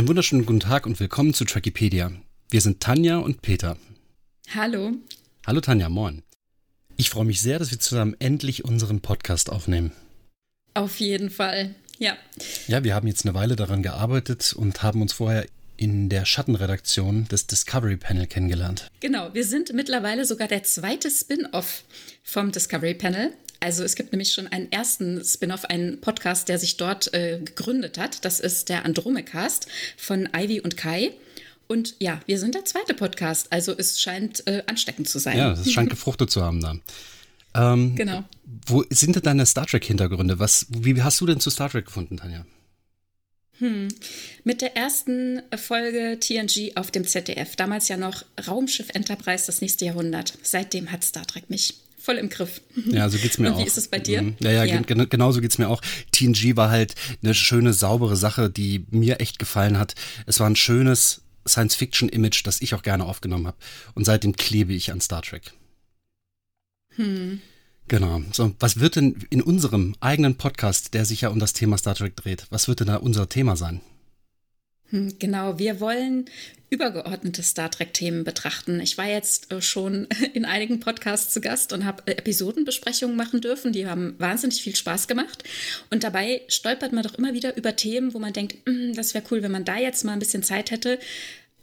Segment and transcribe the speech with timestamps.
[0.00, 2.10] Einen wunderschönen guten Tag und willkommen zu Trackipedia.
[2.48, 3.76] Wir sind Tanja und Peter.
[4.54, 4.92] Hallo.
[5.46, 6.22] Hallo Tanja, moin.
[6.96, 9.92] Ich freue mich sehr, dass wir zusammen endlich unseren Podcast aufnehmen.
[10.72, 12.16] Auf jeden Fall, ja.
[12.66, 15.44] Ja, wir haben jetzt eine Weile daran gearbeitet und haben uns vorher
[15.80, 18.90] in der Schattenredaktion des Discovery Panel kennengelernt.
[19.00, 21.84] Genau, wir sind mittlerweile sogar der zweite Spin-off
[22.22, 23.32] vom Discovery Panel.
[23.60, 27.96] Also es gibt nämlich schon einen ersten Spin-off, einen Podcast, der sich dort äh, gegründet
[27.96, 28.26] hat.
[28.26, 31.12] Das ist der Andromecast von Ivy und Kai.
[31.66, 33.50] Und ja, wir sind der zweite Podcast.
[33.50, 35.38] Also es scheint äh, ansteckend zu sein.
[35.38, 36.76] Ja, es scheint gefruchtet zu haben da.
[37.54, 38.24] Ähm, genau.
[38.66, 40.38] Wo sind denn deine Star Trek-Hintergründe?
[40.38, 42.44] wie hast du denn zu Star Trek gefunden, Tanja?
[43.60, 43.88] Hm.
[44.44, 49.84] Mit der ersten Folge TNG auf dem ZDF, damals ja noch Raumschiff Enterprise, das nächste
[49.84, 50.36] Jahrhundert.
[50.42, 52.62] Seitdem hat Star Trek mich voll im Griff.
[52.86, 53.60] Ja, so geht's mir Und auch.
[53.60, 54.22] Wie ist es bei dir?
[54.22, 54.36] Mhm.
[54.40, 54.80] Ja, ja, ja.
[54.80, 55.82] Gen genau so geht's mir auch.
[56.10, 59.94] TNG war halt eine schöne, saubere Sache, die mir echt gefallen hat.
[60.26, 63.56] Es war ein schönes Science-Fiction-Image, das ich auch gerne aufgenommen habe.
[63.94, 65.52] Und seitdem klebe ich an Star Trek.
[66.96, 67.40] Hm.
[67.90, 68.22] Genau.
[68.32, 71.96] So, was wird denn in unserem eigenen Podcast, der sich ja um das Thema Star
[71.96, 73.80] Trek dreht, was wird denn da unser Thema sein?
[74.90, 76.26] Hm, genau, wir wollen
[76.70, 78.78] übergeordnete Star Trek-Themen betrachten.
[78.78, 83.40] Ich war jetzt äh, schon in einigen Podcasts zu Gast und habe äh, Episodenbesprechungen machen
[83.40, 83.72] dürfen.
[83.72, 85.42] Die haben wahnsinnig viel Spaß gemacht.
[85.90, 89.24] Und dabei stolpert man doch immer wieder über Themen, wo man denkt, hm, das wäre
[89.32, 91.00] cool, wenn man da jetzt mal ein bisschen Zeit hätte.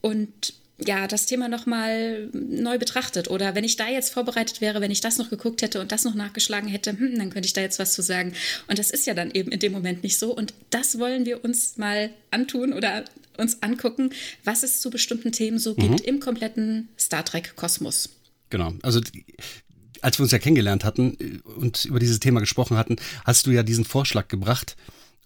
[0.02, 3.30] Und ja, das Thema nochmal neu betrachtet.
[3.30, 6.04] Oder wenn ich da jetzt vorbereitet wäre, wenn ich das noch geguckt hätte und das
[6.04, 8.34] noch nachgeschlagen hätte, hm, dann könnte ich da jetzt was zu sagen.
[8.68, 10.36] Und das ist ja dann eben in dem Moment nicht so.
[10.36, 13.06] Und das wollen wir uns mal antun oder
[13.38, 14.12] uns angucken,
[14.44, 16.06] was es zu bestimmten Themen so gibt mhm.
[16.06, 18.10] im kompletten Star Trek-Kosmos.
[18.50, 18.74] Genau.
[18.84, 19.02] Also
[20.02, 23.52] als wir uns ja kennengelernt hatten äh, und über dieses Thema gesprochen hatten, hast du
[23.52, 24.76] ja diesen Vorschlag gebracht,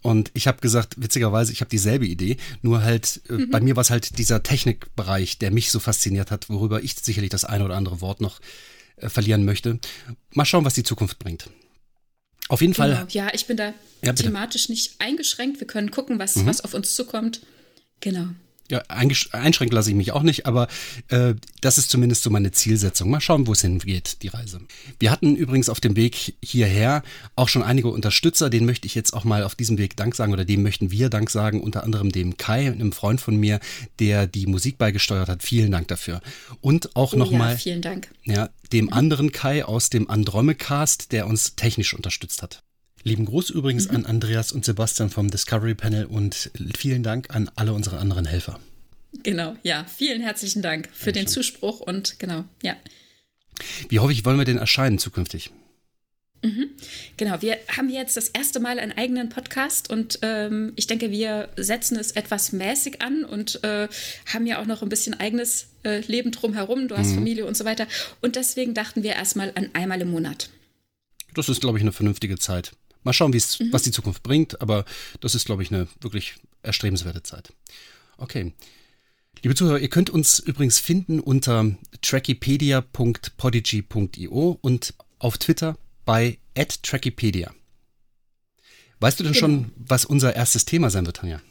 [0.02, 3.50] und ich habe gesagt, witzigerweise, ich habe dieselbe Idee, nur halt, äh, mhm.
[3.52, 7.30] bei mir war es halt dieser Technikbereich, der mich so fasziniert hat, worüber ich sicherlich
[7.30, 8.40] das eine oder andere Wort noch
[8.98, 9.80] äh, verlieren möchte.
[10.34, 11.50] Mal schauen, was die Zukunft bringt.
[12.50, 12.96] Auf jeden genau.
[12.96, 13.08] Fall.
[13.12, 13.74] Ja, ich bin da
[14.04, 15.60] ja, thematisch nicht eingeschränkt.
[15.60, 16.48] Wir können gucken, was, mhm.
[16.48, 17.42] was auf uns zukommt.
[18.00, 18.28] Genau.
[18.72, 20.70] Ja, einschränken lasse ich mich auch nicht, aber
[21.10, 23.10] äh, das ist zumindest so meine Zielsetzung.
[23.10, 24.62] Mal schauen, wo es hingeht, die Reise.
[24.98, 27.04] Wir hatten übrigens auf dem Weg hierher
[27.36, 30.32] auch schon einige Unterstützer, denen möchte ich jetzt auch mal auf diesem Weg Dank sagen
[30.32, 33.60] oder dem möchten wir Dank sagen, unter anderem dem Kai, einem Freund von mir,
[34.00, 35.44] der die Musik beigesteuert hat.
[35.44, 36.22] Vielen Dank dafür.
[36.62, 37.52] Und auch oh, nochmal.
[37.52, 38.10] Ja, vielen Dank.
[38.24, 42.64] Ja, dem anderen Kai aus dem Andromecast, der uns technisch unterstützt hat.
[43.04, 43.98] Lieben Gruß übrigens mhm.
[43.98, 48.60] an Andreas und Sebastian vom Discovery Panel und vielen Dank an alle unsere anderen Helfer.
[49.24, 51.14] Genau, ja, vielen herzlichen Dank für Dankeschön.
[51.14, 52.76] den Zuspruch und genau, ja.
[53.90, 55.52] Wie hoffe ich, wollen wir denn erscheinen zukünftig?
[56.44, 56.70] Mhm.
[57.18, 61.50] Genau, wir haben jetzt das erste Mal einen eigenen Podcast und ähm, ich denke, wir
[61.56, 63.88] setzen es etwas mäßig an und äh,
[64.34, 66.88] haben ja auch noch ein bisschen eigenes äh, Leben drumherum.
[66.88, 67.16] Du hast mhm.
[67.16, 67.86] Familie und so weiter.
[68.22, 70.50] Und deswegen dachten wir erstmal an einmal im Monat.
[71.36, 72.72] Das ist, glaube ich, eine vernünftige Zeit.
[73.04, 73.72] Mal schauen, mhm.
[73.72, 74.86] was die Zukunft bringt, aber
[75.20, 77.54] das ist, glaube ich, eine wirklich erstrebenswerte Zeit.
[78.18, 78.54] Okay.
[79.44, 86.38] Liebe Zuhörer, ihr könnt uns übrigens finden unter trackipedia.podigy.io und auf Twitter bei
[86.84, 87.52] @trackipedia.
[89.00, 89.48] Weißt du denn genau.
[89.48, 91.42] schon, was unser erstes Thema sein wird, Tanja?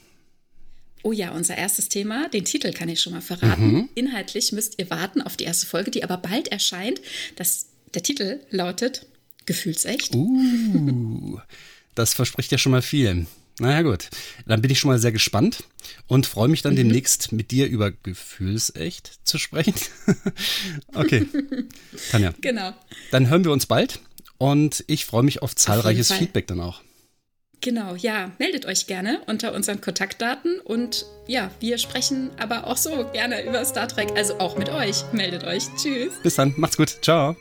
[1.03, 3.73] Oh ja, unser erstes Thema, den Titel kann ich schon mal verraten.
[3.73, 3.89] Mhm.
[3.95, 7.01] Inhaltlich müsst ihr warten auf die erste Folge, die aber bald erscheint.
[7.37, 9.07] Das, der Titel lautet
[9.47, 10.15] Gefühlsecht.
[10.15, 11.39] Uh,
[11.95, 13.27] das verspricht ja schon mal viel.
[13.61, 14.09] Naja gut,
[14.47, 15.65] dann bin ich schon mal sehr gespannt
[16.07, 16.79] und freue mich dann mhm.
[16.79, 19.75] demnächst mit dir über Gefühlsecht zu sprechen.
[20.95, 21.27] okay,
[22.11, 22.33] Tanja.
[22.41, 22.73] Genau.
[23.11, 24.01] Dann hören wir uns bald
[24.39, 26.81] und ich freue mich auf zahlreiches auf Feedback dann auch.
[27.61, 33.11] Genau, ja, meldet euch gerne unter unseren Kontaktdaten und ja, wir sprechen aber auch so
[33.13, 35.05] gerne über Star Trek, also auch mit euch.
[35.13, 35.65] Meldet euch.
[35.77, 36.15] Tschüss.
[36.23, 36.97] Bis dann, macht's gut.
[37.03, 37.37] Ciao.